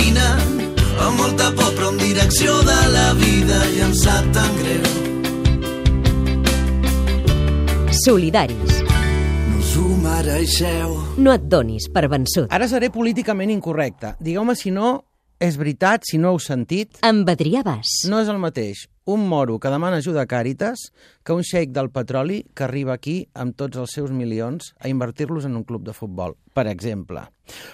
caminant 0.00 0.78
amb 1.00 1.18
molta 1.18 1.50
por 1.56 1.72
però 1.76 1.90
en 1.92 1.98
direcció 2.00 2.54
de 2.64 2.78
la 2.92 3.12
vida 3.18 3.58
i 3.74 3.82
em 3.84 3.92
sap 3.96 4.24
tan 4.34 4.50
greu. 4.60 4.88
Solidaris. 8.04 8.80
No 9.50 9.58
us 9.58 9.76
ho 9.76 9.88
mereixeu. 10.00 10.96
No 11.18 11.34
et 11.34 11.44
donis 11.52 11.90
per 11.92 12.06
vençut. 12.08 12.48
Ara 12.52 12.68
seré 12.68 12.90
políticament 12.90 13.52
incorrecte. 13.52 14.14
Digueu-me 14.20 14.56
si 14.56 14.72
no 14.72 15.02
és 15.40 15.56
veritat, 15.56 16.04
si 16.08 16.20
no 16.20 16.32
heu 16.32 16.40
sentit. 16.40 17.00
Amb 17.04 17.28
Adrià 17.28 17.64
Bas. 17.66 18.04
No 18.08 18.20
és 18.22 18.28
el 18.28 18.40
mateix 18.40 18.86
un 19.10 19.26
moro 19.28 19.58
que 19.58 19.72
demana 19.72 19.98
ajuda 20.00 20.22
a 20.22 20.28
Càritas 20.30 20.90
que 21.24 21.34
un 21.34 21.44
xeic 21.44 21.72
del 21.76 21.90
petroli 21.90 22.44
que 22.54 22.64
arriba 22.64 22.94
aquí 22.94 23.24
amb 23.34 23.56
tots 23.56 23.80
els 23.80 23.96
seus 23.96 24.12
milions 24.14 24.72
a 24.78 24.88
invertir-los 24.88 25.48
en 25.48 25.56
un 25.58 25.64
club 25.64 25.84
de 25.84 25.96
futbol, 25.96 26.36
per 26.54 26.68
exemple. 26.70 27.26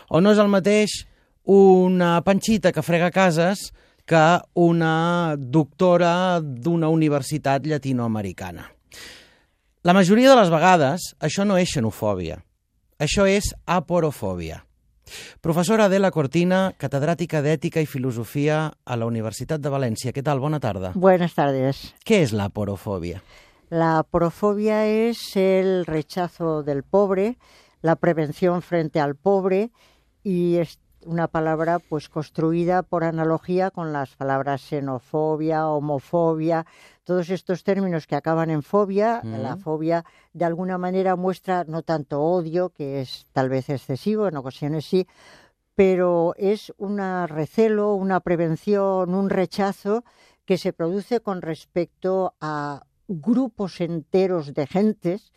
O 0.08 0.22
no 0.22 0.32
és 0.32 0.40
el 0.40 0.50
mateix 0.50 1.04
una 1.46 2.20
panxita 2.26 2.72
que 2.74 2.82
frega 2.82 3.12
cases 3.14 3.70
que 4.06 4.38
una 4.54 5.34
doctora 5.38 6.40
d'una 6.42 6.90
universitat 6.90 7.64
llatinoamericana. 7.66 8.66
La 9.86 9.94
majoria 9.94 10.30
de 10.30 10.36
les 10.40 10.50
vegades 10.50 11.12
això 11.22 11.46
no 11.46 11.58
és 11.58 11.70
xenofòbia, 11.70 12.40
això 12.98 13.26
és 13.30 13.52
aporofòbia. 13.66 14.64
Professora 15.40 15.86
Adela 15.86 16.10
Cortina, 16.10 16.72
catedràtica 16.74 17.38
d'Ètica 17.42 17.78
i 17.78 17.86
Filosofia 17.86 18.72
a 18.82 18.96
la 18.98 19.06
Universitat 19.06 19.62
de 19.62 19.70
València. 19.70 20.10
Què 20.10 20.24
tal? 20.26 20.42
Bona 20.42 20.58
tarda. 20.58 20.90
Buenas 20.94 21.34
tardes. 21.34 21.94
¿Qué 22.04 22.22
es 22.22 22.32
la 22.32 22.48
porofobia? 22.48 23.22
La 23.70 24.02
porofobia 24.02 24.86
es 24.86 25.36
el 25.36 25.86
rechazo 25.86 26.64
del 26.64 26.82
pobre, 26.82 27.38
la 27.82 27.94
prevención 27.94 28.62
frente 28.62 28.98
al 28.98 29.14
pobre 29.14 29.70
y 30.24 30.56
es 30.56 30.80
una 31.06 31.28
palabra 31.28 31.78
pues 31.78 32.08
construida 32.08 32.82
por 32.82 33.04
analogía 33.04 33.70
con 33.70 33.92
las 33.92 34.16
palabras 34.16 34.62
xenofobia, 34.62 35.68
homofobia, 35.68 36.66
todos 37.04 37.30
estos 37.30 37.62
términos 37.64 38.06
que 38.06 38.16
acaban 38.16 38.50
en 38.50 38.62
fobia. 38.62 39.20
Mm. 39.22 39.42
La 39.42 39.56
fobia 39.56 40.04
de 40.32 40.44
alguna 40.44 40.76
manera 40.78 41.16
muestra 41.16 41.64
no 41.64 41.82
tanto 41.82 42.20
odio, 42.20 42.70
que 42.70 43.00
es 43.00 43.26
tal 43.32 43.48
vez 43.48 43.70
excesivo, 43.70 44.28
en 44.28 44.36
ocasiones 44.36 44.84
sí, 44.84 45.06
pero 45.74 46.34
es 46.36 46.72
un 46.78 46.98
recelo, 47.28 47.94
una 47.94 48.20
prevención, 48.20 49.14
un 49.14 49.30
rechazo 49.30 50.04
que 50.44 50.58
se 50.58 50.72
produce 50.72 51.20
con 51.20 51.42
respecto 51.42 52.34
a 52.40 52.82
grupos 53.08 53.80
enteros 53.80 54.54
de 54.54 54.66
gentes 54.66 55.32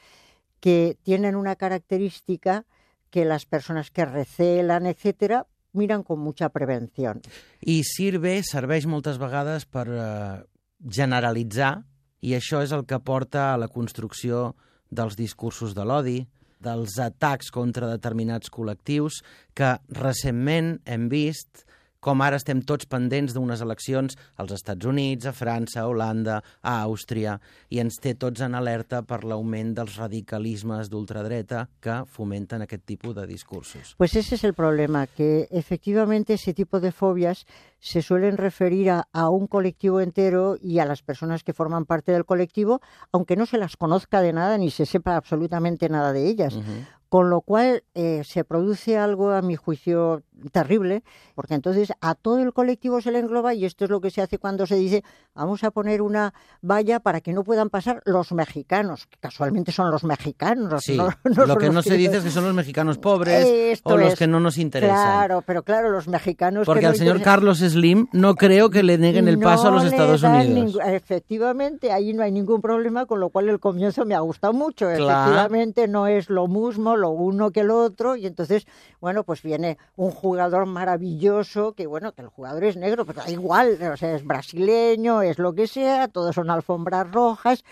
que 0.59 0.98
tienen 1.04 1.36
una 1.36 1.56
característica 1.56 2.66
que 3.09 3.26
las 3.26 3.45
personas 3.45 3.92
que 3.92 4.06
recelan, 4.06 4.86
etcétera, 4.86 5.48
miran 5.73 6.03
con 6.03 6.20
mucha 6.20 6.50
prevención. 6.50 7.22
I 7.62 7.84
sirve, 7.84 8.39
serveix 8.44 8.88
moltes 8.89 9.20
vegades 9.22 9.67
per 9.70 9.86
eh, 9.89 10.42
generalitzar, 10.89 11.84
i 12.22 12.36
això 12.36 12.64
és 12.66 12.73
el 12.76 12.86
que 12.88 13.00
porta 13.00 13.53
a 13.53 13.59
la 13.59 13.70
construcció 13.72 14.53
dels 14.89 15.16
discursos 15.16 15.76
de 15.78 15.86
l'odi, 15.86 16.20
dels 16.59 16.98
atacs 17.00 17.53
contra 17.56 17.88
determinats 17.88 18.52
col·lectius 18.52 19.22
que 19.56 19.78
recentment 19.95 20.78
hem 20.86 21.08
vist 21.11 21.64
com 22.00 22.22
ara 22.23 22.38
estem 22.39 22.61
tots 22.64 22.88
pendents 22.88 23.33
d'unes 23.36 23.61
eleccions 23.61 24.16
als 24.39 24.53
Estats 24.55 24.88
Units, 24.88 25.28
a 25.28 25.33
França, 25.36 25.81
a 25.81 25.88
Holanda, 25.88 26.39
a 26.61 26.78
Àustria, 26.86 27.38
i 27.69 27.81
ens 27.83 28.00
té 28.00 28.14
tots 28.16 28.42
en 28.45 28.55
alerta 28.55 29.02
per 29.03 29.22
l'augment 29.28 29.73
dels 29.75 29.97
radicalismes 30.00 30.89
d'ultradreta 30.89 31.67
que 31.83 32.02
fomenten 32.08 32.64
aquest 32.64 32.86
tipus 32.88 33.16
de 33.16 33.27
discursos. 33.27 33.95
Pues 33.97 34.16
ese 34.16 34.36
es 34.36 34.44
el 34.44 34.53
problema, 34.53 35.08
que 35.08 35.47
efectivamente 35.52 36.33
ese 36.33 36.53
tipo 36.53 36.80
de 36.80 36.92
fobias 36.92 37.45
se 37.80 38.02
suelen 38.02 38.38
referir 38.38 38.89
a, 38.89 39.08
a, 39.14 39.30
un 39.30 39.47
colectivo 39.47 40.02
entero 40.02 40.58
y 40.61 40.80
a 40.80 40.86
las 40.86 41.02
personas 41.02 41.44
que 41.44 41.53
forman 41.53 41.86
parte 41.86 42.11
del 42.11 42.25
colectivo, 42.25 42.82
aunque 43.11 43.36
no 43.36 43.45
se 43.45 43.58
las 43.58 43.77
conozca 43.77 44.21
de 44.21 44.33
nada 44.33 44.58
ni 44.58 44.70
se 44.71 44.86
sepa 44.86 45.15
absolutamente 45.15 45.89
nada 45.89 46.14
de 46.14 46.27
ellas. 46.27 46.55
Uh 46.55 46.59
-huh. 46.59 46.98
Con 47.09 47.30
lo 47.30 47.42
cual 47.42 47.83
eh, 47.95 48.21
se 48.23 48.43
produce 48.43 48.97
algo, 48.97 49.31
a 49.31 49.42
mi 49.42 49.55
juicio, 49.55 50.21
terrible, 50.52 51.03
porque 51.36 51.53
entonces 51.53 51.92
a 52.02 52.15
todo 52.15 52.39
el 52.39 52.53
colectivo 52.53 53.02
se 53.02 53.11
le 53.11 53.20
engloba 53.20 53.53
y 53.53 53.65
esto 53.65 53.86
es 53.86 53.89
lo 53.89 53.99
que 53.99 54.11
se 54.11 54.21
hace 54.21 54.37
cuando 54.37 54.65
se 54.65 54.75
dice 54.75 55.03
vamos 55.33 55.64
a 55.64 55.71
poner 55.71 56.02
una 56.02 56.33
valla 56.61 56.99
para 56.99 57.21
que 57.21 57.33
no 57.33 57.43
puedan 57.43 57.70
pasar 57.70 58.02
los 58.05 58.31
mexicanos, 58.31 59.08
que 59.08 59.17
casualmente 59.20 59.71
son 59.71 59.92
los 59.92 60.03
mexicanos. 60.03 60.83
Sí, 60.83 60.97
no, 60.97 61.09
no 61.23 61.45
lo 61.45 61.58
que 61.58 61.70
no 61.70 61.81
se 61.81 61.95
dice 61.95 62.17
es 62.17 62.23
que 62.23 62.31
son 62.31 62.45
los 62.45 62.53
mexicanos 62.53 62.97
pobres 62.97 63.45
esto 63.45 63.95
o 63.95 63.97
los 63.97 64.14
es. 64.14 64.20
que 64.20 64.27
no 64.27 64.39
nos 64.39 64.58
interesan. 64.58 64.95
Claro, 64.95 65.43
pero 65.45 65.64
claro, 65.64 65.89
los 65.89 66.08
mexicanos... 66.08 66.65
Porque 66.65 66.81
que 66.81 66.86
no 66.86 66.91
al 66.91 66.97
señor. 66.97 67.21
Carlos 67.21 67.59
Slim 67.59 68.08
no 68.14 68.36
creo 68.36 68.70
que 68.70 68.83
le 68.83 68.97
neguen 68.97 69.27
el 69.27 69.39
paso 69.39 69.67
a 69.67 69.71
los 69.71 69.83
Estados 69.83 70.23
Unidos. 70.23 70.77
Efectivamente, 70.86 71.91
ahí 71.91 72.14
no 72.14 72.23
hay 72.23 72.31
ningún 72.31 72.61
problema, 72.61 73.05
con 73.05 73.20
lo 73.20 73.30
cual 73.30 73.49
el 73.49 73.59
comienzo 73.59 74.05
me 74.05 74.15
ha 74.15 74.20
gustado 74.20 74.53
mucho. 74.53 74.87
Claro. 74.87 75.31
Efectivamente, 75.31 75.87
no 75.87 76.08
es 76.08 76.30
lo 76.30 76.47
mismo 76.47 76.95
lo 76.99 77.10
uno 77.10 77.49
que 77.52 77.64
lo 77.64 77.82
otro, 77.83 78.15
y 78.15 78.27
entonces, 78.27 78.67
bueno, 79.02 79.23
pues 79.23 79.42
viene 79.42 79.77
un 79.95 80.11
jugador 80.11 80.65
maravilloso, 80.67 81.73
que 81.73 81.87
bueno, 81.87 82.11
que 82.14 82.21
el 82.21 82.27
jugador 82.27 82.64
es 82.65 82.77
negro, 82.77 83.05
pero 83.05 83.21
da 83.23 83.32
igual, 83.32 83.80
o 83.92 83.98
sea, 83.98 84.14
es 84.15 84.23
brasileño, 84.26 85.21
es 85.23 85.39
lo 85.39 85.54
que 85.54 85.65
sea, 85.65 86.08
todos 86.08 86.36
son 86.36 86.49
alfombras 86.52 87.11
rojas. 87.11 87.64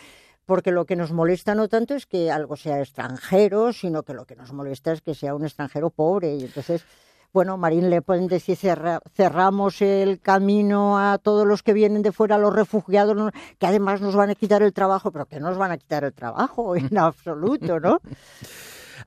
Porque 0.45 0.71
lo 0.71 0.85
que 0.85 0.95
nos 0.95 1.11
molesta 1.11 1.55
no 1.55 1.67
tanto 1.67 1.93
es 1.93 2.05
que 2.05 2.31
algo 2.31 2.55
sea 2.55 2.79
extranjero, 2.79 3.73
sino 3.73 4.03
que 4.03 4.13
lo 4.13 4.23
que 4.25 4.37
nos 4.37 4.53
molesta 4.53 4.93
es 4.93 5.01
que 5.01 5.13
sea 5.13 5.35
un 5.35 5.43
extranjero 5.43 5.89
pobre. 5.89 6.35
Y 6.35 6.45
entonces, 6.45 6.85
bueno, 7.33 7.57
Marín 7.57 7.89
Le 7.89 8.01
Pen 8.01 8.27
decía 8.29 8.55
cerra- 8.55 9.01
cerramos 9.13 9.81
el 9.81 10.21
camino 10.21 10.97
a 10.97 11.17
todos 11.17 11.45
los 11.45 11.63
que 11.63 11.73
vienen 11.73 12.01
de 12.01 12.13
fuera, 12.13 12.37
los 12.37 12.55
refugiados, 12.55 13.33
que 13.59 13.67
además 13.67 13.99
nos 13.99 14.15
van 14.15 14.29
a 14.29 14.35
quitar 14.35 14.63
el 14.63 14.71
trabajo, 14.71 15.11
pero 15.11 15.25
que 15.25 15.37
no 15.41 15.49
nos 15.49 15.57
van 15.57 15.71
a 15.71 15.77
quitar 15.77 16.05
el 16.05 16.13
trabajo 16.13 16.75
en 16.77 16.97
absoluto, 16.97 17.81
¿no? 17.81 17.99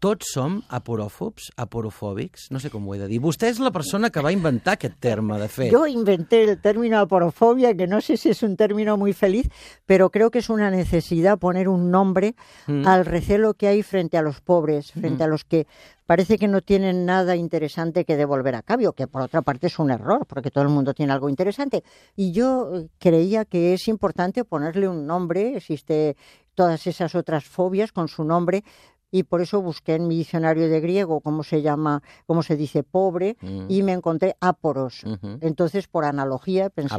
Tots 0.00 0.31
som 0.33 0.62
aporòfobs, 0.72 1.50
aporofòbics, 1.61 2.47
no 2.50 2.59
sé 2.59 2.71
com 2.72 2.87
ho 2.88 2.94
he 2.94 2.99
de 2.99 3.06
dir. 3.11 3.19
Vostè 3.21 3.50
és 3.53 3.59
la 3.61 3.71
persona 3.71 4.09
que 4.09 4.22
va 4.25 4.33
inventar 4.33 4.78
aquest 4.78 4.94
terme, 4.99 5.37
de 5.38 5.49
fet. 5.53 5.71
Yo 5.71 5.84
inventé 5.87 6.43
el 6.44 6.59
término 6.59 6.99
aporofobia, 6.99 7.75
que 7.77 7.87
no 7.87 8.00
sé 8.00 8.16
si 8.16 8.31
es 8.31 8.43
un 8.43 8.56
término 8.56 8.97
muy 8.97 9.12
feliz, 9.12 9.50
pero 9.84 10.09
creo 10.09 10.31
que 10.31 10.39
es 10.39 10.49
una 10.49 10.71
necesidad 10.71 11.39
poner 11.39 11.69
un 11.69 11.91
nombre 11.91 12.34
Mm. 12.66 12.87
al 12.87 13.05
recelo 13.05 13.53
que 13.55 13.69
hay 13.69 13.83
frente 13.83 14.16
a 14.16 14.22
los 14.22 14.41
pobres, 14.41 14.93
frente 14.93 15.22
a 15.22 15.27
los 15.27 15.44
que 15.44 15.66
parece 16.06 16.39
que 16.39 16.49
no 16.49 16.62
tienen 16.62 17.05
nada 17.05 17.37
interesante 17.37 18.05
que 18.05 18.16
devolver 18.16 18.55
a 18.55 18.62
cambio, 18.62 18.94
que 18.94 19.06
por 19.06 19.22
otra 19.22 19.43
parte 19.43 19.66
es 19.66 19.78
un 19.78 19.91
error, 19.91 20.27
porque 20.27 20.50
todo 20.50 20.65
el 20.65 20.71
mundo 20.71 20.94
tiene 20.94 21.12
algo 21.12 21.28
interesante. 21.28 21.84
Y 22.16 22.33
yo 22.33 22.71
eh, 22.75 22.89
creía 22.99 23.44
que 23.44 23.75
es 23.75 23.87
importante 23.87 24.44
ponerle 24.44 24.89
un 24.89 25.06
nombre, 25.06 25.56
existe 25.56 26.16
todas 26.55 26.87
esas 26.87 27.15
otras 27.15 27.44
fobias 27.44 27.93
con 27.93 28.09
su 28.09 28.25
nombre, 28.25 28.65
y 29.10 29.25
por 29.25 29.41
eso 29.41 29.60
busqué 29.60 29.94
en 29.97 30.06
mi 30.06 30.16
diccionario 30.16 30.69
de 30.69 30.81
griego 30.81 31.21
cómo 31.21 31.43
se 31.43 31.62
llama, 31.62 32.03
cómo 32.26 32.43
se 32.43 32.56
dice 32.56 32.82
pobre, 32.82 33.37
Mm. 33.43 33.66
y 33.69 33.82
me 33.82 33.93
encontré 33.93 34.37
aporos. 34.41 35.03
Entonces, 35.41 35.88
por 35.88 36.04
analogía, 36.04 36.71
pensé 36.71 36.94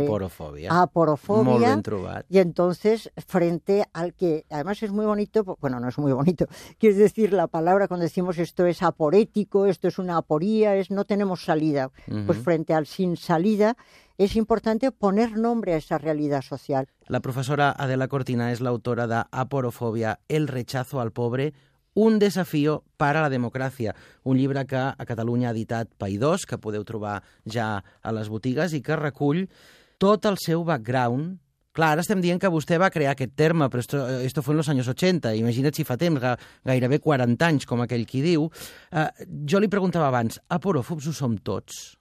aporofobia. 0.82 1.82
Trobat. 1.84 2.26
Y 2.30 2.40
entonces, 2.40 3.12
frente 3.28 3.86
al 3.94 4.14
que, 4.14 4.46
además 4.50 4.82
es 4.84 4.92
muy 4.92 5.06
bonito, 5.06 5.44
bueno, 5.62 5.80
no 5.80 5.88
es 5.90 5.98
muy 5.98 6.12
bonito, 6.14 6.46
quiere 6.80 6.96
decir 6.96 7.34
la 7.34 7.48
palabra 7.48 7.88
cuando 7.88 8.04
decimos 8.04 8.38
esto 8.38 8.66
es 8.66 8.82
aporético, 8.84 9.66
esto 9.66 9.88
es 9.88 9.98
una 10.00 10.18
aporía, 10.18 10.76
es 10.76 10.92
no 10.92 11.06
tenemos 11.06 11.44
salida. 11.46 11.90
Pues 12.26 12.38
frente 12.40 12.74
al 12.74 12.86
sin 12.86 13.18
salida, 13.18 13.76
es 14.18 14.36
importante 14.36 14.92
poner 14.92 15.38
nombre 15.38 15.74
a 15.74 15.78
esa 15.78 15.98
realidad 15.98 16.42
social. 16.42 16.88
La 17.08 17.20
professora 17.22 17.72
Adela 17.78 18.08
Cortina 18.08 18.52
és 18.52 18.62
l'autora 18.62 19.08
de 19.08 19.24
Aporofòbia, 19.32 20.20
el 20.30 20.48
rechazo 20.48 21.00
al 21.02 21.12
pobre, 21.12 21.54
un 21.94 22.20
desafío 22.20 22.84
para 22.98 23.22
la 23.22 23.30
democràcia, 23.30 23.96
un 24.24 24.38
llibre 24.38 24.66
que 24.66 24.80
a 24.80 25.06
Catalunya 25.06 25.50
ha 25.50 25.56
editat 25.56 25.92
Paidós, 25.98 26.46
que 26.48 26.62
podeu 26.62 26.84
trobar 26.88 27.22
ja 27.46 27.84
a 28.02 28.12
les 28.16 28.30
botigues 28.30 28.74
i 28.74 28.82
que 28.82 29.00
recull 29.00 29.48
tot 30.00 30.26
el 30.26 30.40
seu 30.42 30.64
background 30.64 31.40
Clar, 31.72 31.94
ara 31.94 32.04
estem 32.04 32.20
dient 32.20 32.40
que 32.40 32.50
vostè 32.52 32.76
va 32.82 32.90
crear 32.92 33.14
aquest 33.14 33.32
terme, 33.40 33.70
però 33.72 33.80
esto, 33.80 34.02
esto 34.20 34.42
fue 34.44 34.52
en 34.52 34.58
los 34.58 34.68
años 34.68 34.90
80, 34.92 35.32
imagina't 35.40 35.78
si 35.78 35.86
fa 35.88 35.96
temps, 35.96 36.20
ga, 36.20 36.34
gairebé 36.68 37.00
40 37.00 37.48
anys, 37.48 37.66
com 37.66 37.80
aquell 37.80 38.04
qui 38.10 38.20
diu. 38.26 38.50
Uh, 38.92 39.08
jo 39.48 39.62
li 39.64 39.72
preguntava 39.72 40.10
abans, 40.12 40.42
aporòfobs 40.52 41.08
ho 41.08 41.16
som 41.16 41.38
tots? 41.40 41.94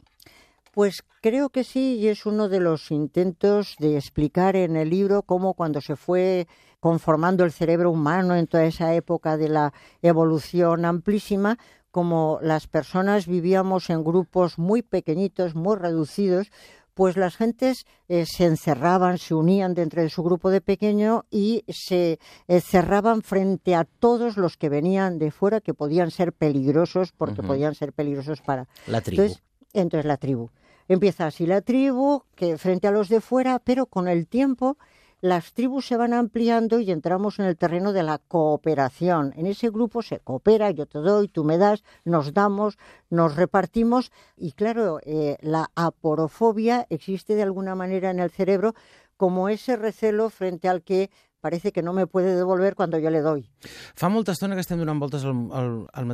Pues 0.72 1.02
creo 1.20 1.50
que 1.50 1.64
sí, 1.64 1.96
y 1.96 2.08
es 2.08 2.26
uno 2.26 2.48
de 2.48 2.60
los 2.60 2.90
intentos 2.90 3.74
de 3.78 3.96
explicar 3.96 4.54
en 4.54 4.76
el 4.76 4.90
libro 4.90 5.22
cómo 5.22 5.54
cuando 5.54 5.80
se 5.80 5.96
fue 5.96 6.46
conformando 6.78 7.44
el 7.44 7.52
cerebro 7.52 7.90
humano 7.90 8.36
en 8.36 8.46
toda 8.46 8.64
esa 8.64 8.94
época 8.94 9.36
de 9.36 9.48
la 9.48 9.72
evolución 10.00 10.84
amplísima, 10.84 11.58
como 11.90 12.38
las 12.40 12.66
personas 12.66 13.26
vivíamos 13.26 13.90
en 13.90 14.04
grupos 14.04 14.58
muy 14.58 14.82
pequeñitos, 14.82 15.54
muy 15.54 15.76
reducidos, 15.76 16.50
pues 16.94 17.16
las 17.16 17.36
gentes 17.36 17.86
eh, 18.08 18.26
se 18.26 18.44
encerraban, 18.44 19.18
se 19.18 19.34
unían 19.34 19.74
dentro 19.74 20.02
de 20.02 20.10
su 20.10 20.22
grupo 20.22 20.50
de 20.50 20.60
pequeño 20.60 21.24
y 21.30 21.64
se 21.68 22.18
eh, 22.46 22.60
cerraban 22.60 23.22
frente 23.22 23.74
a 23.74 23.84
todos 23.84 24.36
los 24.36 24.56
que 24.56 24.68
venían 24.68 25.18
de 25.18 25.30
fuera 25.30 25.60
que 25.60 25.74
podían 25.74 26.10
ser 26.10 26.32
peligrosos 26.32 27.12
porque 27.12 27.42
podían 27.42 27.74
ser 27.74 27.92
peligrosos 27.92 28.40
para 28.42 28.68
La 28.86 29.00
tribu. 29.00 29.22
entonces, 29.22 29.42
entonces 29.72 30.04
la 30.04 30.16
tribu. 30.16 30.50
Empieza 30.90 31.28
así 31.28 31.46
la 31.46 31.60
tribu, 31.60 32.24
que 32.34 32.58
frente 32.58 32.88
a 32.88 32.90
los 32.90 33.08
de 33.08 33.20
fuera, 33.20 33.60
pero 33.60 33.86
con 33.86 34.08
el 34.08 34.26
tiempo 34.26 34.76
las 35.20 35.52
tribus 35.52 35.86
se 35.86 35.96
van 35.96 36.12
ampliando 36.12 36.80
y 36.80 36.90
entramos 36.90 37.38
en 37.38 37.44
el 37.44 37.56
terreno 37.56 37.92
de 37.92 38.02
la 38.02 38.18
cooperación. 38.18 39.32
En 39.36 39.46
ese 39.46 39.70
grupo 39.70 40.02
se 40.02 40.18
coopera, 40.18 40.72
yo 40.72 40.86
te 40.86 40.98
doy, 40.98 41.28
tú 41.28 41.44
me 41.44 41.58
das, 41.58 41.84
nos 42.04 42.34
damos, 42.34 42.76
nos 43.08 43.36
repartimos 43.36 44.10
y 44.36 44.50
claro, 44.50 44.98
eh, 45.04 45.36
la 45.42 45.70
aporofobia 45.76 46.88
existe 46.90 47.36
de 47.36 47.44
alguna 47.44 47.76
manera 47.76 48.10
en 48.10 48.18
el 48.18 48.32
cerebro 48.32 48.74
como 49.16 49.48
ese 49.48 49.76
recelo 49.76 50.28
frente 50.28 50.68
al 50.68 50.82
que 50.82 51.10
parece 51.40 51.70
que 51.70 51.82
no 51.82 51.92
me 51.92 52.08
puede 52.08 52.34
devolver 52.34 52.74
cuando 52.74 52.98
yo 52.98 53.10
le 53.10 53.20
doy. 53.20 53.48
Fa 53.94 54.08
molta 54.08 54.32
estona 54.32 54.56
que 54.56 54.64
estem 54.64 54.78
donant 54.80 55.00
voltes 55.00 55.24
al, 55.24 55.36
al, 55.52 55.86
al 55.92 56.06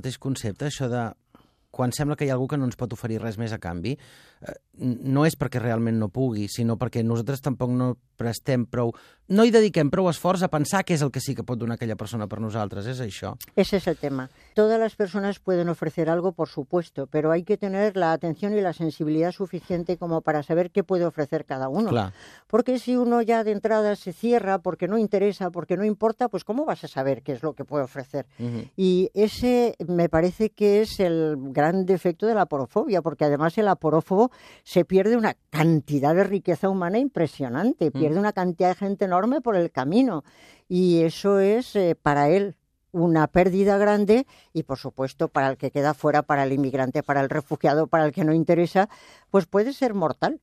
quan 1.71 1.93
sembla 1.93 2.17
que 2.17 2.27
hi 2.27 2.31
ha 2.31 2.37
algú 2.37 2.49
que 2.49 2.57
no 2.57 2.69
ens 2.69 2.77
pot 2.77 2.93
oferir 2.93 3.21
res 3.23 3.39
més 3.39 3.53
a 3.53 3.59
canvi, 3.59 3.97
eh, 3.97 4.57
no 4.79 5.27
és 5.27 5.37
perquè 5.37 5.61
realment 5.61 5.99
no 6.01 6.09
pugui, 6.13 6.49
sinó 6.53 6.77
perquè 6.81 7.05
nosaltres 7.05 7.45
tampoc 7.45 7.71
no 7.73 7.95
prestem 8.17 8.65
prou, 8.65 8.95
no 9.29 9.45
hi 9.45 9.51
dediquem 9.53 9.91
prou 9.91 10.07
esforç 10.09 10.45
a 10.47 10.49
pensar 10.49 10.85
què 10.87 10.95
és 10.97 11.03
el 11.05 11.11
que 11.13 11.21
sí 11.21 11.35
que 11.35 11.45
pot 11.45 11.59
donar 11.59 11.77
aquella 11.77 11.97
persona 11.99 12.29
per 12.31 12.39
nosaltres, 12.41 12.87
és 12.87 13.01
això. 13.03 13.35
Ese 13.57 13.79
es 13.79 13.87
el 13.89 13.97
tema. 13.97 14.29
Todas 14.55 14.79
las 14.81 14.95
personas 14.95 15.41
pueden 15.41 15.69
ofrecer 15.69 16.09
algo, 16.09 16.33
por 16.33 16.49
supuesto, 16.49 17.07
pero 17.09 17.33
hay 17.33 17.43
que 17.43 17.57
tener 17.57 17.97
la 17.97 18.13
atención 18.13 18.57
y 18.57 18.61
la 18.61 18.73
sensibilidad 18.73 19.33
suficiente 19.33 19.97
como 19.97 20.21
para 20.21 20.43
saber 20.43 20.71
qué 20.71 20.85
puede 20.85 21.05
ofrecer 21.05 21.45
cada 21.45 21.69
uno. 21.69 21.91
Clar. 21.91 22.13
Porque 22.47 22.79
si 22.79 22.97
uno 22.97 23.21
ya 23.21 23.43
de 23.43 23.53
entrada 23.53 23.97
se 23.97 24.13
cierra 24.13 24.61
porque 24.61 24.87
no 24.87 24.97
interesa, 24.97 25.51
porque 25.51 25.77
no 25.77 25.85
importa, 25.85 26.29
pues 26.29 26.45
¿cómo 26.45 26.65
vas 26.65 26.85
a 26.85 26.89
saber 26.89 27.23
qué 27.23 27.33
es 27.33 27.43
lo 27.43 27.55
que 27.55 27.65
puede 27.65 27.85
ofrecer? 27.85 28.27
Ujú. 28.39 28.69
Y 28.77 29.11
ese 29.15 29.75
me 29.87 30.09
parece 30.09 30.51
que 30.51 30.83
es 30.83 31.01
el 31.01 31.37
gran 31.37 31.66
defecto 31.73 32.27
de 32.27 32.35
la 32.35 32.43
aporofobia, 32.43 33.03
porque 33.03 33.25
además 33.25 33.57
el 33.59 33.69
aporófobo 33.69 34.31
se 34.65 34.85
pierde 34.85 35.17
una 35.17 35.37
cantidad 35.51 36.15
de 36.15 36.25
riqueza 36.25 36.69
humana 36.69 36.99
impresionante, 36.99 37.91
pierde 37.91 38.19
una 38.19 38.33
cantidad 38.33 38.71
de 38.71 38.75
gente 38.77 39.05
enorme 39.07 39.41
por 39.41 39.57
el 39.57 39.71
camino. 39.71 40.25
Y 40.69 41.03
eso 41.03 41.39
es 41.39 41.75
eh, 41.77 41.97
para 42.01 42.29
él 42.29 42.57
una 42.93 43.27
pérdida 43.27 43.77
grande 43.77 44.27
y, 44.53 44.63
por 44.63 44.79
supuesto, 44.79 45.29
para 45.29 45.49
el 45.49 45.57
que 45.57 45.71
queda 45.71 45.95
fuera, 45.95 46.23
para 46.23 46.45
el 46.45 46.53
inmigrante, 46.53 47.03
para 47.03 47.21
el 47.21 47.29
refugiado, 47.29 47.89
para 47.89 48.07
el 48.07 48.13
que 48.13 48.25
no 48.25 48.33
interesa, 48.33 48.89
pues 49.31 49.47
puede 49.47 49.73
ser 49.73 49.95
mortal. 49.95 50.41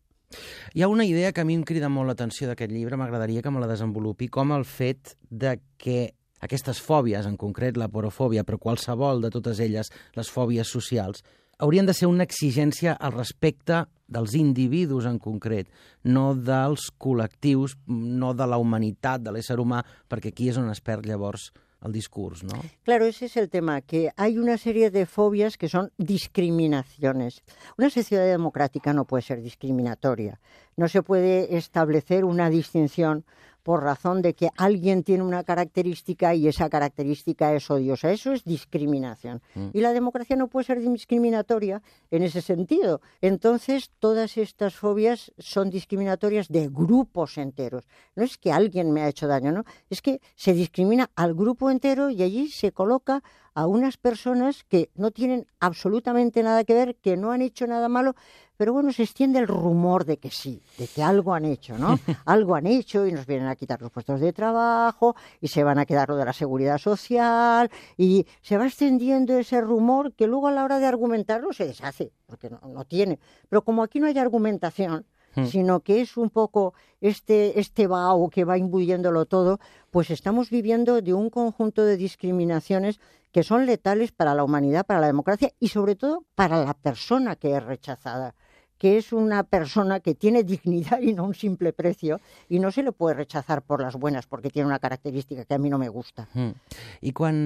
Hi 0.73 0.81
ha 0.81 0.87
una 0.87 1.05
idea 1.05 1.31
que 1.31 1.41
a 1.41 1.45
mi 1.45 1.53
em 1.53 1.63
crida 1.63 1.89
molt 1.93 2.09
l'atenció 2.09 2.47
d'aquest 2.49 2.71
llibre, 2.73 2.97
m'agradaria 2.97 3.43
que 3.45 3.51
me 3.53 3.61
la 3.61 3.69
desenvolupi, 3.69 4.29
com 4.33 4.53
el 4.55 4.65
fet 4.65 5.13
de 5.29 5.59
que 5.77 6.15
aquestes 6.43 6.81
fòbies, 6.83 7.27
en 7.29 7.37
concret 7.39 7.77
la 7.79 7.89
porofòbia, 7.91 8.43
però 8.43 8.59
qualsevol 8.59 9.23
de 9.23 9.31
totes 9.33 9.61
elles, 9.63 9.89
les 10.17 10.29
fòbies 10.29 10.69
socials, 10.69 11.23
haurien 11.63 11.85
de 11.87 11.93
ser 11.95 12.09
una 12.09 12.25
exigència 12.27 12.95
al 12.99 13.13
respecte 13.15 13.83
dels 14.13 14.35
individus 14.37 15.07
en 15.09 15.19
concret, 15.21 15.69
no 16.03 16.33
dels 16.35 16.89
col·lectius, 16.99 17.77
no 17.87 18.33
de 18.37 18.47
la 18.49 18.59
humanitat, 18.61 19.23
de 19.23 19.33
l'ésser 19.33 19.59
humà, 19.61 19.83
perquè 20.09 20.33
aquí 20.33 20.49
és 20.51 20.59
on 20.59 20.69
es 20.73 20.83
perd 20.83 21.07
llavors 21.07 21.51
el 21.83 21.91
discurs, 21.91 22.43
no? 22.43 22.61
Claro, 22.83 23.05
ese 23.05 23.25
es 23.25 23.37
el 23.37 23.49
tema, 23.49 23.81
que 23.81 24.11
hay 24.15 24.37
una 24.37 24.57
serie 24.57 24.89
de 24.89 25.05
fobias 25.05 25.57
que 25.57 25.67
son 25.67 25.91
discriminaciones. 25.97 27.43
Una 27.77 27.89
sociedad 27.89 28.25
democrática 28.25 28.93
no 28.93 29.05
puede 29.05 29.23
ser 29.23 29.41
discriminatoria. 29.41 30.39
No 30.77 30.87
se 30.87 31.03
puede 31.03 31.57
establecer 31.57 32.23
una 32.23 32.49
distinción 32.49 33.25
por 33.63 33.81
razón 33.81 34.21
de 34.21 34.33
que 34.33 34.50
alguien 34.57 35.04
tiene 35.04 35.24
una 35.24 35.44
característica 35.44 36.36
y 36.36 36.48
esa 36.48 36.69
característica 36.69 37.54
es 37.54 37.71
odiosa. 37.71 38.12
Eso 38.12 38.33
es 38.33 38.44
discriminación. 38.44 39.42
Y 39.71 39.80
la 39.80 39.94
democracia 39.94 40.36
no 40.36 40.50
puede 40.50 40.65
ser 40.65 40.81
discriminatoria 40.81 41.81
en 42.12 42.24
ese 42.24 42.42
sentido. 42.42 43.01
Entonces, 43.21 43.89
todas 44.00 44.38
estas 44.38 44.75
fobias 44.75 45.31
son 45.38 45.69
discriminatorias 45.69 46.50
de 46.50 46.68
grupos 46.68 47.38
enteros. 47.38 47.88
No 48.15 48.24
es 48.24 48.38
que 48.38 48.51
alguien 48.51 48.92
me 48.92 49.01
ha 49.01 49.07
hecho 49.07 49.27
daño, 49.27 49.51
¿no? 49.51 49.63
Es 49.89 50.01
que 50.01 50.21
se 50.36 50.54
discrimina 50.54 51.10
al 51.15 51.33
grupo 51.33 51.71
entero 51.71 52.10
y 52.10 52.21
allí 52.21 52.50
se 52.50 52.74
coloca 52.74 53.24
a 53.55 53.67
unas 53.67 53.97
personas 53.97 54.63
que 54.63 54.89
no 54.95 55.11
tienen 55.11 55.47
absolutamente 55.59 56.44
nada 56.44 56.63
que 56.63 56.73
ver, 56.73 56.95
que 56.95 57.17
no 57.17 57.31
han 57.31 57.41
hecho 57.41 57.67
nada 57.67 57.88
malo, 57.89 58.15
pero 58.57 58.73
bueno, 58.73 58.91
se 58.94 59.03
extiende 59.03 59.39
el 59.39 59.47
rumor 59.47 60.05
de 60.05 60.17
que 60.17 60.29
sí, 60.29 60.61
de 60.77 60.88
que 60.88 61.03
algo 61.03 61.33
han 61.33 61.45
hecho, 61.45 61.77
¿no? 61.77 61.97
algo 62.25 62.55
han 62.55 62.67
hecho 62.67 63.05
y 63.07 63.11
nos 63.11 63.25
vienen 63.25 63.47
a 63.47 63.55
quitar 63.55 63.81
los 63.81 63.91
puestos 63.91 64.19
de 64.19 64.31
trabajo 64.31 65.15
y 65.41 65.47
se 65.47 65.63
van 65.63 65.79
a 65.79 65.85
quedar 65.85 66.09
lo 66.09 66.15
de 66.15 66.25
la 66.25 66.33
seguridad 66.33 66.77
social 66.77 67.69
y 67.97 68.25
se 68.41 68.57
va 68.57 68.65
extendiendo 68.65 69.38
ese 69.38 69.59
rumor 69.61 70.13
que 70.13 70.27
luego 70.27 70.47
a 70.47 70.51
la 70.51 70.63
hora 70.63 70.79
de 70.79 70.85
argumentarlo 70.85 71.53
se 71.53 71.65
deshace, 71.65 72.11
porque 72.25 72.50
no, 72.50 72.59
no 72.67 72.85
tiene. 72.85 73.19
Pero 73.50 73.63
como 73.63 73.83
aquí 73.83 74.00
no 74.00 74.07
hay 74.07 74.17
argumentación, 74.17 75.05
sino 75.45 75.80
que 75.81 76.01
es 76.01 76.18
un 76.18 76.30
poco 76.30 76.74
este, 77.01 77.59
este 77.59 77.88
vaho 77.88 78.30
que 78.30 78.45
va 78.45 78.57
imbuyéndolo 78.57 79.25
todo, 79.25 79.59
pues 79.91 80.09
estamos 80.09 80.50
viviendo 80.50 81.01
de 81.01 81.13
un 81.13 81.30
conjunto 81.30 81.85
de 81.85 81.97
discriminaciones 81.97 83.00
que 83.31 83.44
son 83.44 83.65
letales 83.65 84.12
para 84.12 84.35
la 84.35 84.44
humanidad, 84.44 84.85
para 84.85 85.01
la 85.01 85.07
democracia 85.07 85.51
y 85.59 85.69
sobre 85.69 85.95
todo 85.95 86.24
para 86.35 86.63
la 86.63 86.74
persona 86.74 87.35
que 87.35 87.56
es 87.56 87.63
rechazada 87.63 88.35
que 88.83 88.97
es 88.97 89.13
una 89.13 89.44
persona 89.44 90.01
que 90.01 90.13
tiene 90.13 90.44
dignidad 90.44 91.00
y 91.00 91.13
no 91.13 91.24
un 91.24 91.33
simple 91.33 91.71
precio, 91.71 92.19
y 92.50 92.59
no 92.59 92.69
se 92.69 92.83
le 92.83 92.91
puede 92.91 93.15
rechazar 93.15 93.62
por 93.62 93.81
las 93.81 93.95
buenas 93.95 94.27
porque 94.27 94.50
tiene 94.50 94.68
una 94.68 94.79
característica 94.79 95.45
que 95.45 95.53
a 95.53 95.57
mí 95.57 95.69
no 95.69 95.77
me 95.77 95.88
gusta. 95.88 96.27
Mm. 96.33 96.51
I 97.00 97.13
quan 97.15 97.38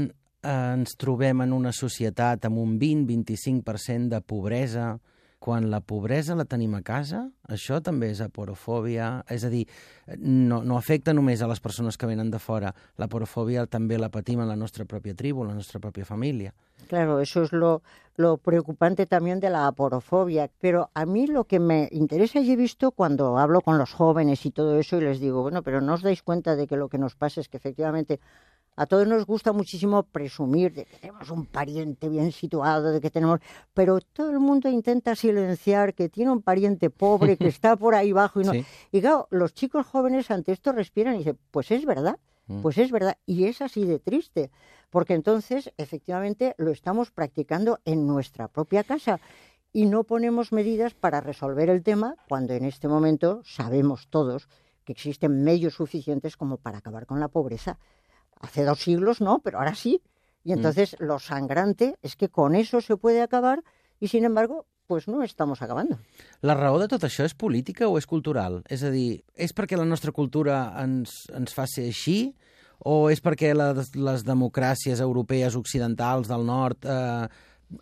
eh, 0.41 0.73
ens 0.73 0.95
trobem 0.97 1.43
en 1.45 1.53
una 1.53 1.69
societat 1.77 2.49
amb 2.49 2.57
un 2.57 2.79
20-25% 2.81 4.09
de 4.15 4.21
pobresa, 4.25 4.95
quan 5.39 5.69
la 5.71 5.79
pobresa 5.81 6.35
la 6.35 6.45
tenim 6.49 6.73
a 6.75 6.81
casa, 6.81 7.27
això 7.47 7.79
també 7.83 8.09
és 8.11 8.21
aporofòbia, 8.23 9.23
és 9.29 9.45
a 9.45 9.51
dir, 9.53 9.65
no, 10.17 10.63
no 10.63 10.77
afecta 10.77 11.13
només 11.13 11.41
a 11.41 11.49
les 11.51 11.61
persones 11.61 11.97
que 11.97 12.09
venen 12.09 12.31
de 12.33 12.39
fora, 12.39 12.73
la 12.97 13.07
porofòbia 13.07 13.67
també 13.67 13.99
la 14.01 14.09
patim 14.09 14.41
en 14.41 14.49
la 14.49 14.57
nostra 14.57 14.85
pròpia 14.85 15.15
tribu, 15.15 15.43
en 15.43 15.53
la 15.53 15.59
nostra 15.59 15.79
pròpia 15.83 16.05
família. 16.05 16.53
Claro, 16.87 17.19
eso 17.19 17.43
es 17.43 17.51
lo, 17.51 17.81
lo 18.15 18.37
preocupante 18.37 19.05
también 19.05 19.39
de 19.39 19.49
la 19.49 19.67
aporofobia. 19.67 20.49
Pero 20.59 20.89
a 20.93 21.05
mí 21.05 21.27
lo 21.27 21.43
que 21.43 21.59
me 21.59 21.89
interesa 21.91 22.39
y 22.39 22.51
he 22.51 22.55
visto 22.55 22.91
cuando 22.91 23.37
hablo 23.37 23.61
con 23.61 23.77
los 23.77 23.93
jóvenes 23.93 24.45
y 24.45 24.51
todo 24.51 24.79
eso 24.79 24.97
y 24.97 25.01
les 25.01 25.19
digo, 25.19 25.41
bueno, 25.41 25.63
pero 25.63 25.81
no 25.81 25.95
os 25.95 26.01
dais 26.01 26.23
cuenta 26.23 26.55
de 26.55 26.67
que 26.67 26.77
lo 26.77 26.87
que 26.87 26.97
nos 26.97 27.15
pasa 27.15 27.41
es 27.41 27.49
que 27.49 27.57
efectivamente 27.57 28.19
a 28.77 28.85
todos 28.85 29.07
nos 29.07 29.25
gusta 29.25 29.51
muchísimo 29.51 30.03
presumir 30.03 30.71
de 30.73 30.85
que 30.85 30.97
tenemos 30.97 31.29
un 31.31 31.45
pariente 31.45 32.07
bien 32.09 32.31
situado, 32.31 32.91
de 32.93 33.01
que 33.01 33.09
tenemos, 33.09 33.39
pero 33.73 33.99
todo 33.99 34.29
el 34.29 34.39
mundo 34.39 34.69
intenta 34.69 35.15
silenciar 35.15 35.95
que 35.95 36.09
tiene 36.09 36.31
un 36.31 36.43
pariente 36.43 36.89
pobre 36.89 37.37
que 37.37 37.47
está 37.47 37.75
por 37.75 37.95
ahí 37.95 38.11
abajo 38.11 38.39
y 38.39 38.43
no. 38.45 38.53
Sí. 38.57 38.65
Y 38.91 39.01
claro, 39.01 39.27
los 39.29 39.53
chicos 39.53 39.85
jóvenes 39.85 40.31
ante 40.31 40.51
esto 40.51 40.71
respiran 40.71 41.15
y 41.15 41.19
dicen, 41.19 41.37
pues 41.51 41.71
es 41.71 41.85
verdad, 41.85 42.17
pues 42.61 42.77
es 42.77 42.91
verdad, 42.91 43.17
y 43.25 43.43
es 43.45 43.61
así 43.61 43.85
de 43.85 43.99
triste, 43.99 44.51
porque 44.89 45.13
entonces 45.13 45.73
efectivamente 45.77 46.55
lo 46.57 46.71
estamos 46.71 47.11
practicando 47.11 47.79
en 47.83 48.07
nuestra 48.07 48.47
propia 48.47 48.85
casa 48.85 49.19
y 49.73 49.85
no 49.85 50.05
ponemos 50.05 50.53
medidas 50.53 50.93
para 50.93 51.19
resolver 51.19 51.69
el 51.69 51.83
tema 51.83 52.15
cuando 52.29 52.53
en 52.53 52.63
este 52.63 52.87
momento 52.87 53.41
sabemos 53.43 54.07
todos 54.09 54.47
que 54.85 54.93
existen 54.93 55.43
medios 55.43 55.73
suficientes 55.73 56.37
como 56.37 56.57
para 56.57 56.77
acabar 56.77 57.05
con 57.05 57.19
la 57.19 57.27
pobreza. 57.27 57.77
Hace 58.39 58.63
dos 58.63 58.79
siglos 58.79 59.21
no, 59.21 59.39
pero 59.39 59.59
ahora 59.59 59.75
sí. 59.75 60.01
Y 60.43 60.53
entonces 60.53 60.95
lo 60.99 61.19
sangrante 61.19 61.95
es 62.01 62.15
que 62.15 62.29
con 62.29 62.55
eso 62.55 62.79
se 62.79 62.95
puede 62.95 63.21
acabar 63.21 63.63
y 63.99 64.07
sin 64.07 64.23
embargo, 64.23 64.65
pues 64.87 65.07
no 65.07 65.21
estamos 65.23 65.61
acabando. 65.61 65.99
La 66.41 66.55
raó 66.55 66.79
de 66.79 66.87
tot 66.87 67.03
això 67.03 67.25
és 67.27 67.35
política 67.35 67.89
o 67.91 67.97
és 67.99 68.07
cultural? 68.07 68.61
És 68.71 68.85
a 68.87 68.91
dir, 68.93 69.19
és 69.35 69.51
perquè 69.53 69.75
la 69.75 69.85
nostra 69.85 70.13
cultura 70.15 70.71
ens, 70.79 71.25
ens 71.35 71.53
fa 71.53 71.67
ser 71.67 71.89
així 71.91 72.31
o 72.87 73.09
és 73.11 73.19
perquè 73.23 73.51
les, 73.57 73.91
les 73.97 74.23
democràcies 74.23 75.01
europees 75.03 75.57
occidentals 75.59 76.31
del 76.31 76.47
nord 76.47 76.87
eh, 76.87 77.27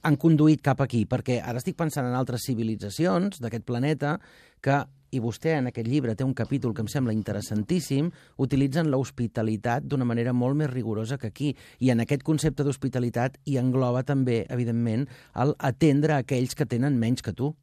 han 0.01 0.17
conduït 0.17 0.63
cap 0.65 0.81
aquí? 0.81 1.05
Perquè 1.05 1.38
ara 1.43 1.62
estic 1.62 1.77
pensant 1.77 2.07
en 2.09 2.17
altres 2.17 2.47
civilitzacions 2.47 3.38
d'aquest 3.43 3.67
planeta 3.67 4.17
que, 4.63 4.81
i 5.15 5.22
vostè 5.24 5.55
en 5.57 5.69
aquest 5.72 5.88
llibre 5.88 6.15
té 6.15 6.25
un 6.27 6.34
capítol 6.36 6.74
que 6.75 6.84
em 6.84 6.89
sembla 6.91 7.15
interessantíssim, 7.15 8.12
utilitzen 8.38 8.89
l'hospitalitat 8.91 9.88
d'una 9.88 10.05
manera 10.05 10.34
molt 10.36 10.60
més 10.60 10.69
rigorosa 10.72 11.17
que 11.17 11.31
aquí. 11.31 11.53
I 11.79 11.91
en 11.93 12.03
aquest 12.03 12.24
concepte 12.27 12.65
d'hospitalitat 12.67 13.39
hi 13.45 13.57
engloba 13.62 14.03
també, 14.03 14.43
evidentment, 14.50 15.07
el 15.36 15.55
atendre 15.60 16.19
aquells 16.19 16.55
que 16.55 16.65
tenen 16.67 17.00
menys 17.00 17.24
que 17.24 17.34
tu. 17.34 17.55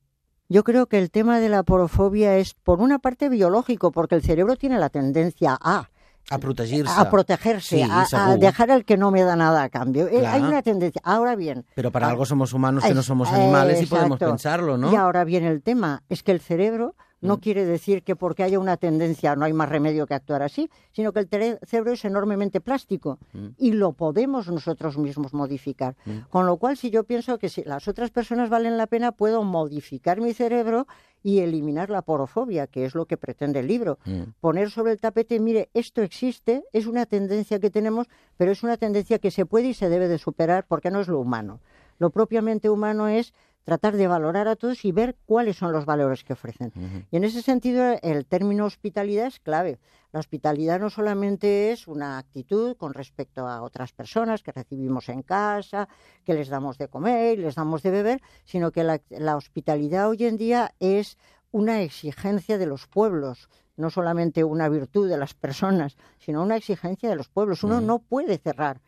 Yo 0.48 0.64
creo 0.64 0.86
que 0.86 0.98
el 0.98 1.10
tema 1.10 1.40
de 1.40 1.48
la 1.48 1.62
porofobia 1.62 2.36
es, 2.36 2.54
por 2.54 2.80
una 2.80 2.98
parte, 2.98 3.28
biológico, 3.28 3.90
porque 3.90 4.16
el 4.16 4.22
cerebro 4.22 4.56
tiene 4.56 4.78
la 4.78 4.90
tendencia 4.90 5.56
a 5.60 5.88
A 6.30 6.38
protegir-se. 6.38 6.92
a 6.94 7.10
protegerse, 7.10 7.76
Sí, 7.76 7.82
a, 7.82 8.06
a 8.12 8.36
dejar 8.36 8.70
al 8.70 8.84
que 8.84 8.96
no 8.96 9.10
me 9.10 9.22
da 9.22 9.34
nada 9.34 9.62
a 9.62 9.68
cambio. 9.68 10.06
Eh, 10.06 10.20
Claro. 10.20 10.36
Hay 10.36 10.42
una 10.42 10.62
tendencia. 10.62 11.00
Ahora 11.04 11.36
bien. 11.36 11.64
Pero 11.74 11.90
para 11.90 12.06
ah, 12.06 12.10
algo 12.10 12.24
somos 12.26 12.52
humanos 12.52 12.84
que 12.84 12.94
no 12.94 13.02
somos 13.02 13.28
animales 13.30 13.82
y 13.82 13.86
podemos 13.86 14.18
pensarlo, 14.18 14.78
¿no? 14.78 14.92
Y 14.92 14.96
ahora 14.96 15.24
viene 15.24 15.48
el 15.48 15.62
tema, 15.62 16.02
es 16.08 16.22
que 16.22 16.32
el 16.32 16.40
cerebro 16.40 16.94
No 17.22 17.40
quiere 17.40 17.64
decir 17.64 18.02
que 18.02 18.16
porque 18.16 18.42
haya 18.42 18.58
una 18.58 18.76
tendencia 18.76 19.36
no 19.36 19.44
hay 19.44 19.52
más 19.52 19.68
remedio 19.68 20.06
que 20.06 20.14
actuar 20.14 20.42
así, 20.42 20.68
sino 20.90 21.12
que 21.12 21.20
el 21.20 21.28
cerebro 21.64 21.92
es 21.92 22.04
enormemente 22.04 22.60
plástico 22.60 23.18
y 23.56 23.72
lo 23.72 23.92
podemos 23.92 24.48
nosotros 24.48 24.98
mismos 24.98 25.32
modificar. 25.32 25.96
Con 26.30 26.46
lo 26.46 26.56
cual, 26.56 26.76
si 26.76 26.90
yo 26.90 27.04
pienso 27.04 27.38
que 27.38 27.48
si 27.48 27.62
las 27.62 27.88
otras 27.88 28.10
personas 28.10 28.50
valen 28.50 28.76
la 28.76 28.86
pena, 28.86 29.12
puedo 29.12 29.42
modificar 29.44 30.20
mi 30.20 30.34
cerebro 30.34 30.86
y 31.22 31.38
eliminar 31.38 31.88
la 31.88 32.02
porofobia, 32.02 32.66
que 32.66 32.84
es 32.84 32.96
lo 32.96 33.06
que 33.06 33.16
pretende 33.16 33.60
el 33.60 33.68
libro. 33.68 33.98
Poner 34.40 34.70
sobre 34.70 34.92
el 34.92 35.00
tapete, 35.00 35.38
mire, 35.38 35.70
esto 35.72 36.02
existe, 36.02 36.64
es 36.72 36.86
una 36.86 37.06
tendencia 37.06 37.60
que 37.60 37.70
tenemos, 37.70 38.08
pero 38.36 38.50
es 38.50 38.62
una 38.62 38.76
tendencia 38.76 39.18
que 39.18 39.30
se 39.30 39.46
puede 39.46 39.68
y 39.68 39.74
se 39.74 39.88
debe 39.88 40.08
de 40.08 40.18
superar 40.18 40.66
porque 40.66 40.90
no 40.90 41.00
es 41.00 41.08
lo 41.08 41.20
humano. 41.20 41.60
Lo 41.98 42.10
propiamente 42.10 42.68
humano 42.68 43.06
es 43.06 43.32
tratar 43.64 43.96
de 43.96 44.08
valorar 44.08 44.48
a 44.48 44.56
todos 44.56 44.84
y 44.84 44.92
ver 44.92 45.16
cuáles 45.26 45.56
son 45.56 45.72
los 45.72 45.84
valores 45.84 46.24
que 46.24 46.32
ofrecen. 46.32 46.72
Y 47.10 47.16
en 47.16 47.24
ese 47.24 47.42
sentido, 47.42 47.96
el 48.02 48.26
término 48.26 48.64
hospitalidad 48.64 49.26
es 49.26 49.40
clave. 49.40 49.78
La 50.12 50.20
hospitalidad 50.20 50.80
no 50.80 50.90
solamente 50.90 51.72
es 51.72 51.86
una 51.86 52.18
actitud 52.18 52.76
con 52.76 52.92
respecto 52.92 53.46
a 53.46 53.62
otras 53.62 53.92
personas 53.92 54.42
que 54.42 54.52
recibimos 54.52 55.08
en 55.08 55.22
casa, 55.22 55.88
que 56.24 56.34
les 56.34 56.48
damos 56.48 56.76
de 56.76 56.88
comer, 56.88 57.38
les 57.38 57.54
damos 57.54 57.82
de 57.82 57.90
beber, 57.90 58.20
sino 58.44 58.72
que 58.72 58.84
la, 58.84 59.00
la 59.08 59.36
hospitalidad 59.36 60.08
hoy 60.08 60.24
en 60.24 60.36
día 60.36 60.74
es 60.80 61.16
una 61.50 61.82
exigencia 61.82 62.58
de 62.58 62.66
los 62.66 62.86
pueblos, 62.86 63.48
no 63.76 63.90
solamente 63.90 64.44
una 64.44 64.68
virtud 64.68 65.08
de 65.08 65.18
las 65.18 65.34
personas, 65.34 65.96
sino 66.18 66.42
una 66.42 66.56
exigencia 66.56 67.08
de 67.08 67.16
los 67.16 67.28
pueblos. 67.28 67.62
Uno 67.62 67.80
no 67.80 68.00
puede 68.00 68.38
cerrar 68.38 68.80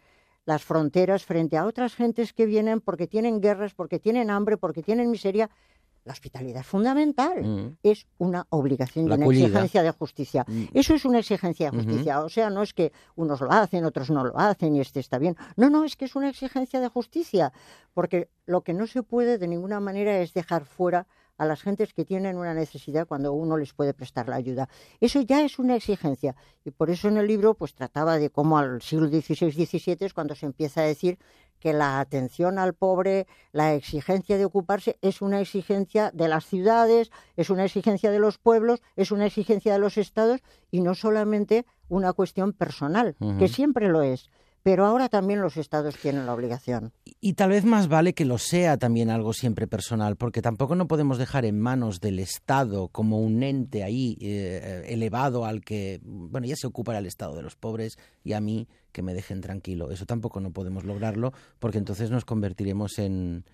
las 0.46 0.62
fronteras 0.64 1.24
frente 1.24 1.56
a 1.56 1.64
otras 1.66 1.94
gentes 1.94 2.32
que 2.32 2.46
vienen 2.46 2.80
porque 2.80 3.06
tienen 3.06 3.40
guerras, 3.40 3.74
porque 3.74 3.98
tienen 3.98 4.30
hambre, 4.30 4.56
porque 4.56 4.82
tienen 4.82 5.10
miseria. 5.10 5.50
La 6.04 6.12
hospitalidad 6.12 6.60
es 6.60 6.66
fundamental, 6.66 7.42
Mm. 7.42 7.76
es 7.82 8.06
una 8.18 8.46
obligación 8.50 9.06
y 9.06 9.08
una 9.10 9.24
exigencia 9.46 9.82
de 9.82 9.90
justicia. 9.92 10.44
Eso 10.74 10.94
es 10.94 11.06
una 11.06 11.20
exigencia 11.20 11.70
de 11.70 11.78
justicia. 11.78 12.20
O 12.22 12.28
sea, 12.28 12.50
no 12.50 12.62
es 12.62 12.74
que 12.74 12.92
unos 13.16 13.40
lo 13.40 13.50
hacen, 13.50 13.86
otros 13.86 14.10
no 14.10 14.22
lo 14.22 14.38
hacen 14.38 14.76
y 14.76 14.80
este 14.80 15.00
está 15.00 15.16
bien. 15.16 15.34
No, 15.56 15.70
no, 15.70 15.82
es 15.84 15.96
que 15.96 16.04
es 16.04 16.14
una 16.14 16.28
exigencia 16.28 16.78
de 16.80 16.88
justicia, 16.88 17.54
porque 17.94 18.28
lo 18.44 18.60
que 18.60 18.74
no 18.74 18.86
se 18.86 19.02
puede 19.02 19.38
de 19.38 19.48
ninguna 19.48 19.80
manera 19.80 20.18
es 20.18 20.34
dejar 20.34 20.66
fuera 20.66 21.06
a 21.36 21.46
las 21.46 21.62
gentes 21.62 21.92
que 21.92 22.04
tienen 22.04 22.36
una 22.36 22.54
necesidad 22.54 23.06
cuando 23.06 23.32
uno 23.32 23.56
les 23.56 23.72
puede 23.72 23.94
prestar 23.94 24.28
la 24.28 24.36
ayuda. 24.36 24.68
Eso 25.00 25.20
ya 25.20 25.42
es 25.44 25.58
una 25.58 25.76
exigencia. 25.76 26.36
Y 26.64 26.70
por 26.70 26.90
eso 26.90 27.08
en 27.08 27.16
el 27.16 27.26
libro 27.26 27.54
pues 27.54 27.74
trataba 27.74 28.18
de 28.18 28.30
cómo 28.30 28.58
al 28.58 28.82
siglo 28.82 29.08
XVI-XVII 29.08 29.96
es 30.00 30.14
cuando 30.14 30.34
se 30.34 30.46
empieza 30.46 30.82
a 30.82 30.84
decir 30.84 31.18
que 31.58 31.72
la 31.72 31.98
atención 31.98 32.58
al 32.58 32.74
pobre, 32.74 33.26
la 33.52 33.74
exigencia 33.74 34.36
de 34.36 34.44
ocuparse 34.44 34.98
es 35.00 35.22
una 35.22 35.40
exigencia 35.40 36.10
de 36.12 36.28
las 36.28 36.44
ciudades, 36.44 37.10
es 37.36 37.48
una 37.48 37.64
exigencia 37.64 38.10
de 38.10 38.18
los 38.18 38.36
pueblos, 38.38 38.82
es 38.96 39.10
una 39.10 39.26
exigencia 39.26 39.72
de 39.72 39.78
los 39.78 39.96
estados 39.96 40.40
y 40.70 40.82
no 40.82 40.94
solamente 40.94 41.64
una 41.88 42.12
cuestión 42.12 42.52
personal, 42.52 43.16
que 43.38 43.48
siempre 43.48 43.88
lo 43.88 44.02
es. 44.02 44.30
Pero 44.64 44.86
ahora 44.86 45.08
también 45.08 45.42
los 45.42 45.58
estados 45.58 45.96
tienen 45.98 46.24
la 46.24 46.34
obligación. 46.34 46.92
Y, 47.04 47.16
y 47.20 47.34
tal 47.34 47.50
vez 47.50 47.64
más 47.64 47.86
vale 47.86 48.14
que 48.14 48.24
lo 48.24 48.38
sea 48.38 48.78
también 48.78 49.10
algo 49.10 49.34
siempre 49.34 49.66
personal, 49.66 50.16
porque 50.16 50.42
tampoco 50.42 50.74
no 50.74 50.88
podemos 50.88 51.18
dejar 51.18 51.44
en 51.44 51.60
manos 51.60 52.00
del 52.00 52.18
Estado 52.18 52.88
como 52.88 53.20
un 53.20 53.42
ente 53.42 53.84
ahí 53.84 54.16
eh, 54.22 54.84
elevado 54.88 55.44
al 55.44 55.60
que, 55.60 56.00
bueno, 56.02 56.46
ya 56.46 56.56
se 56.56 56.66
ocupa 56.66 56.96
el 56.96 57.06
Estado 57.06 57.36
de 57.36 57.42
los 57.42 57.56
pobres 57.56 57.98
y 58.24 58.32
a 58.32 58.40
mí 58.40 58.66
que 58.90 59.02
me 59.02 59.12
dejen 59.12 59.42
tranquilo. 59.42 59.90
Eso 59.90 60.06
tampoco 60.06 60.40
no 60.40 60.50
podemos 60.50 60.84
lograrlo, 60.84 61.34
porque 61.58 61.78
entonces 61.78 62.10
nos 62.10 62.24
convertiremos 62.24 62.98
en, 62.98 63.44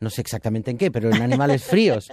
no 0.00 0.08
sé 0.08 0.22
exactamente 0.22 0.70
en 0.70 0.78
qué, 0.78 0.90
pero 0.90 1.10
en 1.10 1.20
animales 1.20 1.64
fríos. 1.66 2.08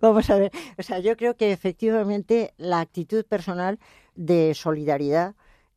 Vamos 0.00 0.28
a 0.28 0.38
ver, 0.38 0.50
o 0.76 0.82
sea, 0.82 0.98
yo 0.98 1.16
creo 1.16 1.36
que 1.36 1.52
efectivamente 1.52 2.52
la 2.56 2.80
actitud 2.80 3.24
personal 3.24 3.78
de 4.16 4.54
solidaridad 4.54 5.36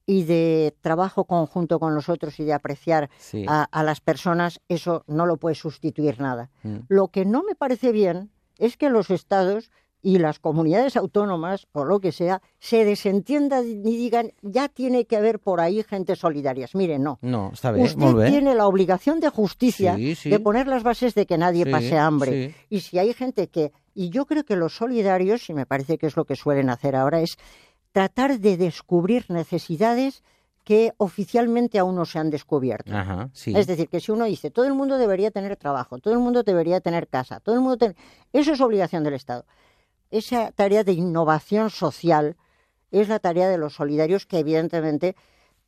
y 0.10 0.24
de 0.24 0.74
trabajo 0.82 1.26
conjunto 1.26 1.80
con 1.80 1.94
los 1.94 2.08
otros 2.10 2.40
y 2.40 2.46
de 2.46 2.54
apreciar 2.54 3.10
Sí. 3.20 3.46
a, 3.48 3.64
a 3.66 3.84
las 3.84 4.00
personas, 4.02 4.60
eso 4.70 5.04
no 5.06 5.26
lo 5.28 5.36
puede 5.38 5.56
sustituir 5.56 6.20
nada. 6.22 6.50
Mm. 6.64 6.78
Lo 6.88 7.10
que 7.10 7.26
no 7.26 7.44
me 7.44 7.54
parece 7.56 7.92
bien 7.92 8.32
es 8.58 8.78
que 8.78 8.90
los 8.90 9.12
estados 9.12 9.70
y 10.02 10.20
las 10.20 10.40
comunidades 10.40 10.96
autónomas 10.96 11.68
o 11.74 11.84
lo 11.84 12.00
que 12.00 12.12
sea 12.14 12.42
se 12.60 12.86
desentiendan 12.86 13.66
y 13.66 13.98
digan 13.98 14.32
ya 14.44 14.70
tiene 14.70 15.06
que 15.06 15.18
haber 15.18 15.40
por 15.40 15.60
ahí 15.60 15.84
gente 15.84 16.16
solidarias. 16.16 16.76
Mire, 16.76 17.00
no. 17.00 17.18
No, 17.22 17.52
està 17.52 17.72
bé, 17.74 17.82
Usted 17.84 18.30
tiene 18.30 18.54
la 18.56 18.68
obligación 18.68 19.20
de 19.20 19.30
justicia 19.30 19.96
Sí, 19.98 20.16
sí. 20.16 20.30
de 20.30 20.40
poner 20.40 20.68
las 20.68 20.84
bases 20.84 21.16
de 21.16 21.26
que 21.26 21.38
nadie 21.38 21.66
pase 21.66 21.98
hambre. 21.98 22.56
Y 22.70 22.80
si 22.82 23.00
hay 23.00 23.12
gente 23.14 23.50
que, 23.50 23.74
y 23.94 24.10
yo 24.10 24.26
creo 24.28 24.46
que 24.46 24.56
los 24.56 24.76
solidarios, 24.78 25.50
y 25.50 25.54
me 25.54 25.66
parece 25.66 25.98
que 25.98 26.06
es 26.08 26.16
lo 26.16 26.24
que 26.26 26.36
suelen 26.38 26.70
hacer 26.70 26.96
ahora, 26.96 27.20
es 27.20 27.38
tratar 27.92 28.40
de 28.40 28.58
descubrir 28.58 29.26
necesidades 29.30 30.24
que 30.64 30.94
oficialmente 30.98 31.80
aún 31.80 31.96
no 31.96 32.06
se 32.06 32.20
han 32.20 32.30
descubierto. 32.30 32.94
Ajá, 32.94 33.30
sí. 33.32 33.54
Es 33.56 33.68
decir, 33.68 33.88
que 33.88 34.02
si 34.02 34.12
uno 34.12 34.26
dice, 34.26 34.52
todo 34.52 34.66
el 34.66 34.74
mundo 34.74 34.98
debería 34.98 35.32
tener 35.32 35.56
trabajo, 35.56 35.98
todo 36.00 36.14
el 36.14 36.20
mundo 36.20 36.44
debería 36.44 36.82
tener 36.82 37.08
casa, 37.08 37.40
todo 37.40 37.56
el 37.56 37.62
mundo... 37.62 37.78
ten-". 37.78 37.96
Eso 38.34 38.52
es 38.52 38.60
obligación 38.60 39.04
del 39.06 39.14
Estado. 39.14 39.46
Esa 40.12 40.52
tarea 40.52 40.84
de 40.84 40.92
innovación 40.92 41.70
social 41.70 42.36
es 42.92 43.08
la 43.08 43.20
tarea 43.20 43.48
de 43.48 43.58
los 43.58 43.76
solidarios 43.76 44.26
que 44.26 44.40
evidentemente 44.40 45.16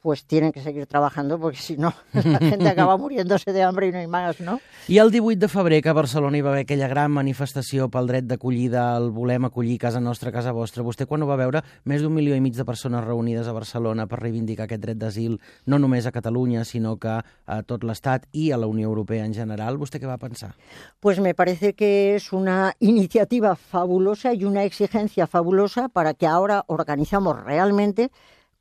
pues 0.01 0.23
tienen 0.25 0.51
que 0.51 0.61
seguir 0.61 0.85
trabajando 0.85 1.39
porque 1.39 1.57
si 1.57 1.77
no 1.77 1.93
la 2.13 2.39
gente 2.39 2.67
acaba 2.67 2.97
muriéndose 2.97 3.51
de 3.51 3.63
hambre 3.63 3.87
y 3.87 3.91
no 3.91 3.97
hay 3.97 4.07
más, 4.07 4.39
¿no? 4.39 4.59
I 4.87 4.97
el 4.97 5.11
18 5.11 5.39
de 5.39 5.47
febrer 5.47 5.83
que 5.83 5.89
a 5.89 5.93
Barcelona 5.93 6.37
hi 6.37 6.41
va 6.41 6.49
haver 6.49 6.63
aquella 6.63 6.87
gran 6.87 7.11
manifestació 7.11 7.89
pel 7.93 8.07
dret 8.09 8.25
d'acollida, 8.25 8.85
el 8.97 9.11
volem 9.13 9.45
acollir 9.45 9.77
casa 9.77 9.99
nostra, 9.99 10.31
casa 10.31 10.53
vostra. 10.55 10.83
Vostè 10.87 11.05
quan 11.05 11.21
ho 11.21 11.27
va 11.29 11.37
veure, 11.37 11.61
més 11.85 12.01
d'un 12.01 12.15
milió 12.15 12.33
i 12.33 12.41
mig 12.41 12.55
de 12.57 12.65
persones 12.65 13.03
reunides 13.05 13.47
a 13.47 13.53
Barcelona 13.53 14.07
per 14.09 14.21
reivindicar 14.23 14.65
aquest 14.65 14.81
dret 14.81 14.97
d'asil, 14.97 15.37
no 15.67 15.77
només 15.77 16.07
a 16.07 16.13
Catalunya, 16.15 16.65
sinó 16.65 16.95
que 16.97 17.19
a 17.19 17.59
tot 17.67 17.83
l'Estat 17.83 18.25
i 18.31 18.49
a 18.51 18.57
la 18.57 18.71
Unió 18.71 18.89
Europea 18.89 19.27
en 19.27 19.35
general, 19.35 19.77
vostè 19.77 19.99
què 20.01 20.09
va 20.09 20.17
pensar? 20.17 20.55
Pues 20.99 21.19
me 21.19 21.35
parece 21.35 21.73
que 21.73 22.15
es 22.15 22.33
una 22.33 22.73
iniciativa 22.79 23.55
fabulosa 23.55 24.33
y 24.33 24.45
una 24.45 24.63
exigencia 24.63 25.27
fabulosa 25.27 25.89
para 25.89 26.13
que 26.13 26.25
ahora 26.25 26.63
organizamos 26.67 27.43
realmente 27.43 28.11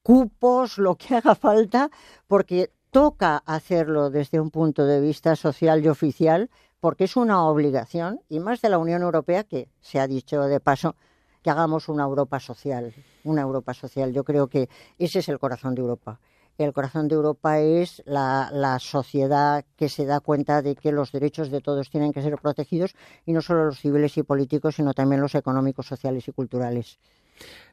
cupos, 0.03 0.79
lo 0.79 0.97
que 0.97 1.17
haga 1.17 1.35
falta, 1.35 1.91
porque 2.27 2.71
toca 2.91 3.43
hacerlo 3.45 4.11
desde 4.11 4.41
un 4.41 4.51
punto 4.51 4.87
de 4.87 5.01
vista 5.01 5.37
social 5.37 5.85
y 5.85 5.89
oficial, 5.89 6.51
porque 6.81 7.05
es 7.05 7.17
una 7.17 7.45
obligación, 7.45 8.21
y 8.29 8.41
más 8.41 8.61
de 8.63 8.69
la 8.69 8.79
Unión 8.79 9.03
Europea, 9.03 9.45
que 9.45 9.69
se 9.81 9.99
ha 10.01 10.07
dicho 10.07 10.43
de 10.43 10.61
paso, 10.61 10.97
que 11.43 11.51
hagamos 11.51 11.89
una 11.89 12.05
Europa 12.05 12.41
social, 12.41 12.95
una 13.25 13.43
Europa 13.43 13.75
social. 13.75 14.13
Yo 14.13 14.25
creo 14.25 14.49
que 14.49 14.69
ese 14.99 15.21
es 15.21 15.29
el 15.29 15.39
corazón 15.39 15.75
de 15.75 15.83
Europa. 15.83 16.21
El 16.57 16.73
corazón 16.73 17.07
de 17.07 17.15
Europa 17.15 17.61
es 17.61 18.03
la, 18.05 18.51
la 18.53 18.81
sociedad 18.81 19.65
que 19.77 19.89
se 19.89 20.07
da 20.07 20.19
cuenta 20.19 20.61
de 20.61 20.75
que 20.75 20.91
los 20.91 21.13
derechos 21.13 21.51
de 21.51 21.61
todos 21.61 21.91
tienen 21.91 22.13
que 22.13 22.23
ser 22.23 22.37
protegidos, 22.39 22.95
y 23.25 23.33
no 23.33 23.43
solo 23.43 23.67
los 23.67 23.79
civiles 23.79 24.17
y 24.17 24.25
políticos, 24.25 24.77
sino 24.77 24.93
también 24.95 25.21
los 25.21 25.35
económicos, 25.35 25.87
sociales 25.87 26.27
y 26.27 26.33
culturales. 26.33 26.99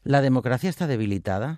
La 0.05 0.21
democràcia 0.21 0.69
està 0.69 0.85
debilitada? 0.85 1.55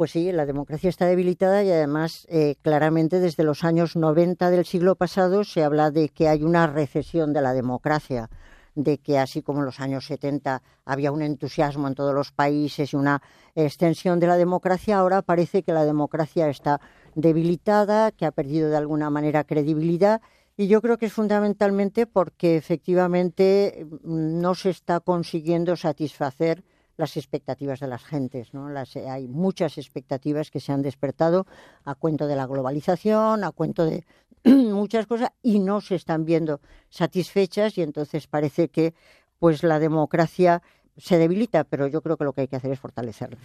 Pues 0.00 0.12
sí, 0.12 0.32
la 0.32 0.46
democracia 0.46 0.88
está 0.88 1.04
debilitada 1.04 1.62
y 1.62 1.70
además 1.70 2.26
eh, 2.30 2.54
claramente 2.62 3.20
desde 3.20 3.44
los 3.44 3.64
años 3.64 3.96
90 3.96 4.48
del 4.48 4.64
siglo 4.64 4.94
pasado 4.94 5.44
se 5.44 5.62
habla 5.62 5.90
de 5.90 6.08
que 6.08 6.26
hay 6.26 6.42
una 6.42 6.66
recesión 6.66 7.34
de 7.34 7.42
la 7.42 7.52
democracia, 7.52 8.30
de 8.74 8.96
que 8.96 9.18
así 9.18 9.42
como 9.42 9.58
en 9.58 9.66
los 9.66 9.78
años 9.78 10.06
70 10.06 10.62
había 10.86 11.12
un 11.12 11.20
entusiasmo 11.20 11.86
en 11.86 11.94
todos 11.94 12.14
los 12.14 12.32
países 12.32 12.94
y 12.94 12.96
una 12.96 13.20
extensión 13.54 14.20
de 14.20 14.28
la 14.28 14.38
democracia, 14.38 14.96
ahora 14.96 15.20
parece 15.20 15.62
que 15.62 15.74
la 15.74 15.84
democracia 15.84 16.48
está 16.48 16.80
debilitada, 17.14 18.10
que 18.10 18.24
ha 18.24 18.32
perdido 18.32 18.70
de 18.70 18.78
alguna 18.78 19.10
manera 19.10 19.44
credibilidad. 19.44 20.22
Y 20.56 20.66
yo 20.68 20.80
creo 20.80 20.96
que 20.96 21.06
es 21.06 21.12
fundamentalmente 21.12 22.06
porque 22.06 22.56
efectivamente 22.56 23.86
mm, 23.86 24.40
no 24.40 24.54
se 24.54 24.70
está 24.70 25.00
consiguiendo 25.00 25.76
satisfacer 25.76 26.64
las 26.96 27.16
expectativas 27.16 27.80
de 27.80 27.88
las 27.88 28.04
gentes. 28.04 28.54
¿no? 28.54 28.68
Las, 28.68 28.96
eh, 28.96 29.08
hay 29.08 29.28
muchas 29.28 29.78
expectativas 29.78 30.50
que 30.50 30.60
se 30.60 30.72
han 30.72 30.82
despertado 30.82 31.46
a 31.84 31.94
cuento 31.94 32.26
de 32.26 32.36
la 32.36 32.46
globalización, 32.46 33.44
a 33.44 33.50
cuento 33.52 33.84
de 33.84 34.04
muchas 34.44 35.06
cosas 35.06 35.30
y 35.42 35.58
no 35.58 35.80
se 35.80 35.94
están 35.94 36.24
viendo 36.24 36.60
satisfechas 36.88 37.76
y 37.78 37.82
entonces 37.82 38.26
parece 38.26 38.68
que 38.68 38.94
pues 39.38 39.62
la 39.62 39.78
democracia 39.78 40.62
se 40.96 41.18
debilita, 41.18 41.64
pero 41.64 41.86
yo 41.86 42.02
creo 42.02 42.16
que 42.16 42.24
lo 42.24 42.32
que 42.32 42.42
hay 42.42 42.48
que 42.48 42.56
hacer 42.56 42.72
es 42.72 42.78
fortalecerla. 42.78 43.38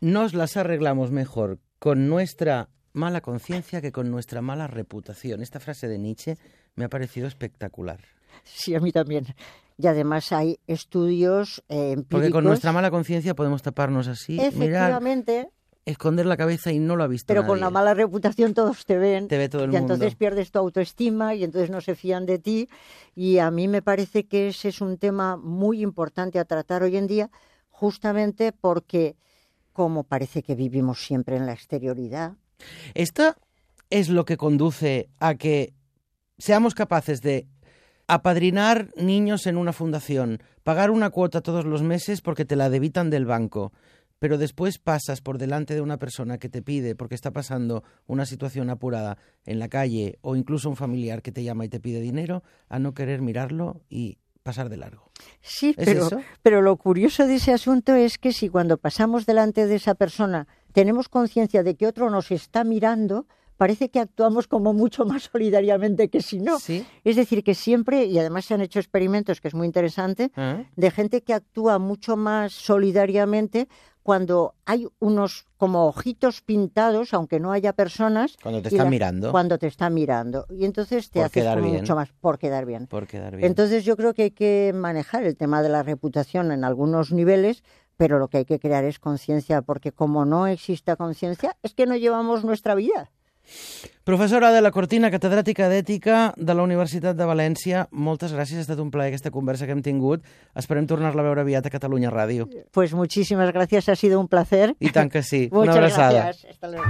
Nos 0.00 0.34
las 0.34 0.56
arreglamos 0.56 1.10
mejor 1.10 1.58
con 1.78 2.08
nuestra 2.08 2.68
mala 2.92 3.20
conciencia 3.20 3.82
que 3.82 3.92
con 3.92 4.10
nuestra 4.10 4.40
mala 4.40 4.66
reputación. 4.66 5.42
Esta 5.42 5.60
frase 5.60 5.88
de 5.88 5.98
Nietzsche 5.98 6.38
me 6.74 6.86
ha 6.86 6.88
parecido 6.88 7.28
espectacular. 7.28 8.00
Sí, 8.44 8.74
a 8.74 8.80
mí 8.80 8.92
también. 8.92 9.26
Y 9.78 9.86
además 9.86 10.32
hay 10.32 10.58
estudios 10.66 11.62
eh, 11.68 11.92
empíricos. 11.92 12.08
Porque 12.08 12.30
con 12.30 12.44
nuestra 12.44 12.72
mala 12.72 12.90
conciencia 12.90 13.34
podemos 13.34 13.62
taparnos 13.62 14.08
así. 14.08 14.40
Mirar, 14.54 15.00
esconder 15.86 16.26
la 16.26 16.36
cabeza 16.36 16.72
y 16.72 16.80
no 16.80 16.96
lo 16.96 17.04
ha 17.04 17.06
visto 17.06 17.26
Pero 17.28 17.42
nadie. 17.42 17.48
con 17.50 17.60
la 17.60 17.70
mala 17.70 17.94
reputación 17.94 18.54
todos 18.54 18.84
te 18.84 18.98
ven. 18.98 19.28
Te 19.28 19.38
ve 19.38 19.48
todo 19.48 19.64
el 19.64 19.72
y 19.72 19.76
entonces 19.76 20.06
mundo. 20.06 20.18
pierdes 20.18 20.50
tu 20.50 20.58
autoestima 20.58 21.34
y 21.34 21.44
entonces 21.44 21.70
no 21.70 21.80
se 21.80 21.94
fían 21.94 22.26
de 22.26 22.38
ti. 22.38 22.68
Y 23.14 23.38
a 23.38 23.50
mí 23.50 23.68
me 23.68 23.82
parece 23.82 24.26
que 24.26 24.48
ese 24.48 24.68
es 24.68 24.80
un 24.80 24.98
tema 24.98 25.36
muy 25.36 25.82
importante 25.82 26.38
a 26.40 26.44
tratar 26.44 26.82
hoy 26.82 26.96
en 26.96 27.06
día, 27.06 27.30
justamente 27.70 28.52
porque 28.52 29.16
como 29.72 30.04
parece 30.04 30.42
que 30.42 30.54
vivimos 30.54 31.04
siempre 31.04 31.36
en 31.36 31.46
la 31.46 31.52
exterioridad, 31.52 32.32
Esto 32.94 33.36
es 33.90 34.08
lo 34.08 34.24
que 34.24 34.36
conduce 34.38 35.08
a 35.20 35.34
que 35.36 35.74
seamos 36.38 36.74
capaces 36.74 37.20
de 37.22 37.46
apadrinar 38.08 38.90
niños 38.96 39.46
en 39.46 39.56
una 39.56 39.72
fundación, 39.72 40.42
pagar 40.62 40.90
una 40.90 41.10
cuota 41.10 41.40
todos 41.40 41.64
los 41.64 41.82
meses 41.82 42.20
porque 42.20 42.44
te 42.44 42.56
la 42.56 42.70
debitan 42.70 43.10
del 43.10 43.26
banco, 43.26 43.72
pero 44.18 44.38
después 44.38 44.78
pasas 44.78 45.20
por 45.20 45.38
delante 45.38 45.74
de 45.74 45.80
una 45.80 45.98
persona 45.98 46.38
que 46.38 46.48
te 46.48 46.62
pide 46.62 46.94
porque 46.94 47.14
está 47.14 47.32
pasando 47.32 47.84
una 48.06 48.24
situación 48.24 48.70
apurada 48.70 49.18
en 49.44 49.58
la 49.58 49.68
calle 49.68 50.18
o 50.22 50.36
incluso 50.36 50.68
un 50.68 50.76
familiar 50.76 51.22
que 51.22 51.32
te 51.32 51.44
llama 51.44 51.64
y 51.64 51.68
te 51.68 51.80
pide 51.80 52.00
dinero, 52.00 52.42
a 52.68 52.78
no 52.78 52.94
querer 52.94 53.20
mirarlo 53.20 53.82
y 53.90 54.18
pasar 54.42 54.68
de 54.68 54.76
largo. 54.76 55.10
Sí, 55.40 55.74
¿Es 55.76 55.84
pero, 55.84 56.06
eso? 56.06 56.20
pero 56.42 56.62
lo 56.62 56.76
curioso 56.76 57.26
de 57.26 57.34
ese 57.34 57.52
asunto 57.52 57.94
es 57.94 58.16
que 58.16 58.32
si 58.32 58.48
cuando 58.48 58.78
pasamos 58.78 59.26
delante 59.26 59.66
de 59.66 59.74
esa 59.74 59.94
persona 59.96 60.46
tenemos 60.72 61.08
conciencia 61.08 61.62
de 61.62 61.74
que 61.74 61.86
otro 61.86 62.10
nos 62.10 62.30
está 62.30 62.62
mirando, 62.62 63.26
parece 63.56 63.88
que 63.90 64.00
actuamos 64.00 64.46
como 64.48 64.72
mucho 64.72 65.04
más 65.04 65.24
solidariamente 65.32 66.08
que 66.08 66.20
si 66.22 66.38
no. 66.38 66.58
¿Sí? 66.58 66.86
Es 67.04 67.16
decir, 67.16 67.42
que 67.44 67.54
siempre, 67.54 68.04
y 68.04 68.18
además 68.18 68.44
se 68.44 68.54
han 68.54 68.60
hecho 68.60 68.78
experimentos, 68.78 69.40
que 69.40 69.48
es 69.48 69.54
muy 69.54 69.66
interesante, 69.66 70.30
¿Ah? 70.36 70.62
de 70.76 70.90
gente 70.90 71.22
que 71.22 71.34
actúa 71.34 71.78
mucho 71.78 72.16
más 72.16 72.52
solidariamente 72.52 73.68
cuando 74.02 74.54
hay 74.66 74.86
unos 75.00 75.46
como 75.56 75.86
ojitos 75.86 76.40
pintados, 76.40 77.12
aunque 77.12 77.40
no 77.40 77.50
haya 77.50 77.72
personas. 77.72 78.36
Cuando 78.40 78.62
te 78.62 78.68
están 78.68 78.84
la- 78.84 78.90
mirando. 78.90 79.30
Cuando 79.32 79.58
te 79.58 79.66
están 79.66 79.94
mirando. 79.94 80.46
Y 80.48 80.64
entonces 80.64 81.10
te 81.10 81.18
Por 81.18 81.26
haces 81.26 81.42
quedar 81.42 81.60
bien. 81.60 81.74
mucho 81.78 81.96
más 81.96 82.12
por 82.20 82.38
quedar 82.38 82.66
bien. 82.66 82.86
Por 82.86 83.08
quedar 83.08 83.34
bien. 83.34 83.48
Entonces 83.48 83.84
yo 83.84 83.96
creo 83.96 84.14
que 84.14 84.22
hay 84.24 84.30
que 84.30 84.72
manejar 84.74 85.24
el 85.24 85.36
tema 85.36 85.60
de 85.60 85.70
la 85.70 85.82
reputación 85.82 86.52
en 86.52 86.62
algunos 86.62 87.10
niveles, 87.12 87.64
pero 87.96 88.20
lo 88.20 88.28
que 88.28 88.36
hay 88.38 88.44
que 88.44 88.60
crear 88.60 88.84
es 88.84 89.00
conciencia, 89.00 89.62
porque 89.62 89.90
como 89.90 90.24
no 90.24 90.46
exista 90.46 90.94
conciencia, 90.94 91.56
es 91.64 91.74
que 91.74 91.86
no 91.86 91.96
llevamos 91.96 92.44
nuestra 92.44 92.76
vida. 92.76 93.10
Professora 94.06 94.52
de 94.54 94.60
la 94.62 94.70
Cortina, 94.70 95.10
catedràtica 95.10 95.66
d'Ètica 95.66 96.18
de 96.36 96.54
la 96.54 96.62
Universitat 96.62 97.16
de 97.18 97.26
València, 97.26 97.88
moltes 97.90 98.30
gràcies, 98.36 98.60
ha 98.60 98.66
estat 98.66 98.78
un 98.78 98.92
plaer 98.94 99.10
aquesta 99.10 99.32
conversa 99.34 99.66
que 99.66 99.74
hem 99.74 99.82
tingut. 99.82 100.22
Esperem 100.54 100.86
tornar-la 100.86 101.24
a 101.24 101.26
veure 101.26 101.42
aviat 101.42 101.66
a 101.66 101.72
Catalunya 101.74 102.12
Ràdio. 102.14 102.46
Pues 102.70 102.94
muchísimas 102.94 103.52
gracias, 103.52 103.88
ha 103.88 103.96
sido 103.96 104.20
un 104.20 104.28
placer. 104.28 104.76
I 104.78 104.90
tant 104.94 105.10
que 105.10 105.22
sí. 105.22 105.48
Una 105.52 105.72
abraçada. 105.72 106.22
gracias. 106.30 106.52
Hasta 106.54 106.68
luego. 106.68 106.86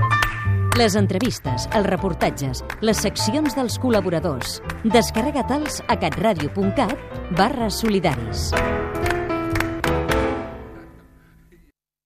Les 0.77 0.95
entrevistes, 0.95 1.65
els 1.73 1.87
reportatges, 1.89 2.61
les 2.85 3.01
seccions 3.01 3.57
dels 3.57 3.79
col·laboradors. 3.81 4.59
Descarrega-te'ls 4.85 5.81
a 5.89 5.97
catradio.cat 6.05 7.33
barra 7.33 7.71
solidaris. 7.73 8.51